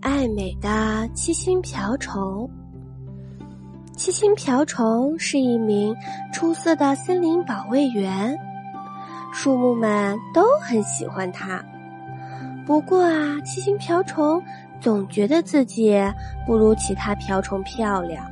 [0.00, 2.48] 爱美的七星瓢虫。
[3.96, 5.94] 七星瓢虫是一名
[6.32, 8.34] 出色的森林保卫员，
[9.32, 11.62] 树木们都很喜欢它。
[12.66, 14.42] 不过啊，七星瓢虫
[14.80, 15.94] 总觉得自己
[16.46, 18.24] 不如其他瓢虫漂亮，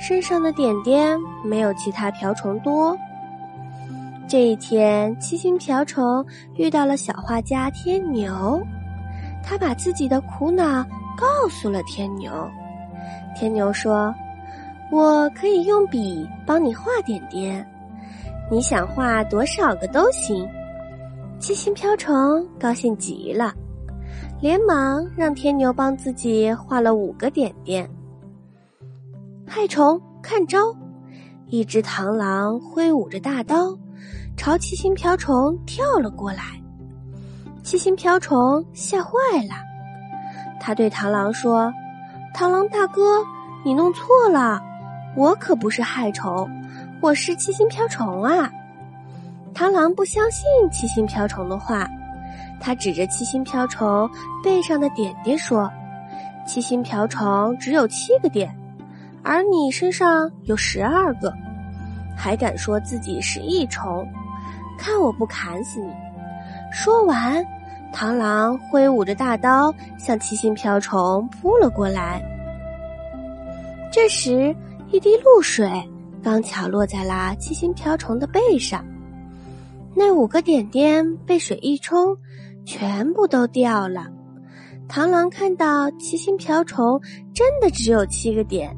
[0.00, 2.98] 身上的点点没有其他瓢虫多。
[4.26, 6.24] 这一天，七星瓢虫
[6.56, 8.60] 遇到了小画家天牛。
[9.42, 10.84] 他把自己的苦恼
[11.16, 12.32] 告诉了天牛。
[13.34, 14.14] 天牛说
[14.90, 17.66] ：“我可以用笔帮你画点点，
[18.50, 20.48] 你想画多少个都行。”
[21.40, 23.52] 七星瓢虫高兴极了，
[24.40, 27.88] 连忙让天牛帮自己画了五个点点。
[29.46, 30.58] 害虫看招！
[31.46, 33.76] 一只螳螂挥舞着大刀，
[34.36, 36.44] 朝七星瓢虫跳了过来。
[37.62, 39.10] 七星瓢虫吓坏
[39.48, 39.54] 了，
[40.60, 41.72] 他对螳螂说
[42.34, 43.24] ：“螳螂大哥，
[43.64, 44.60] 你弄错了，
[45.16, 46.50] 我可不是害虫，
[47.00, 48.50] 我是七星瓢虫啊！”
[49.54, 51.88] 螳螂不相信七星瓢虫的话，
[52.60, 54.10] 他指着七星瓢虫
[54.42, 55.70] 背上的点点说
[56.44, 58.52] ：“七星瓢虫只有七个点，
[59.22, 61.32] 而你身上有十二个，
[62.16, 64.04] 还敢说自己是益虫？
[64.76, 65.92] 看我不砍死你！”
[66.72, 67.44] 说完，
[67.92, 72.22] 螳螂挥舞着大刀向七星瓢虫扑了过来。
[73.92, 74.56] 这时，
[74.90, 75.70] 一滴露水
[76.22, 78.82] 刚巧落在了七星瓢虫的背上，
[79.94, 82.16] 那五个点点被水一冲，
[82.64, 84.06] 全部都掉了。
[84.88, 86.98] 螳螂看到七星瓢虫
[87.34, 88.74] 真的只有七个点，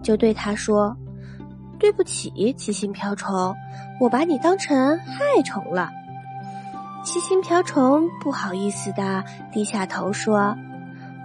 [0.00, 0.96] 就对他说
[1.78, 3.52] ：“对不起，七星瓢虫，
[4.00, 5.90] 我把你当成害虫了。”
[7.04, 10.56] 七星瓢虫不好意思的低下头说：“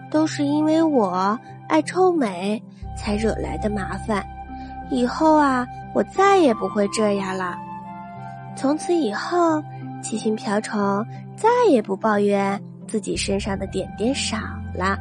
[0.09, 2.61] 都是因为我爱臭美
[2.97, 4.25] 才惹来的麻烦，
[4.89, 7.55] 以后啊，我再也不会这样了。”
[8.57, 9.63] 从此以后，
[10.01, 11.05] 七星瓢虫
[11.35, 14.37] 再也不抱怨自己身上的点点少
[14.73, 14.97] 了。